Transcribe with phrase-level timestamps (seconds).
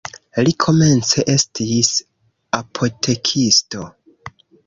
[0.45, 1.91] Li komence estis
[2.59, 3.85] apotekisto.